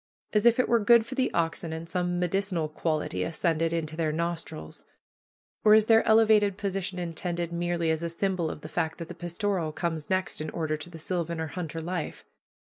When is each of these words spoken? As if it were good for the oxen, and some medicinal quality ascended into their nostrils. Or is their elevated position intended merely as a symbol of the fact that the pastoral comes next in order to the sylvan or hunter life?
As 0.33 0.47
if 0.47 0.59
it 0.59 0.67
were 0.67 0.79
good 0.79 1.05
for 1.05 1.13
the 1.13 1.31
oxen, 1.31 1.71
and 1.71 1.87
some 1.87 2.17
medicinal 2.17 2.67
quality 2.67 3.23
ascended 3.23 3.71
into 3.71 3.95
their 3.95 4.11
nostrils. 4.11 4.83
Or 5.63 5.75
is 5.75 5.85
their 5.85 6.01
elevated 6.07 6.57
position 6.57 6.97
intended 6.97 7.53
merely 7.53 7.91
as 7.91 8.01
a 8.01 8.09
symbol 8.09 8.49
of 8.49 8.61
the 8.61 8.67
fact 8.67 8.97
that 8.97 9.09
the 9.09 9.13
pastoral 9.13 9.71
comes 9.71 10.09
next 10.09 10.41
in 10.41 10.49
order 10.49 10.75
to 10.75 10.89
the 10.89 10.97
sylvan 10.97 11.39
or 11.39 11.47
hunter 11.49 11.81
life? 11.81 12.25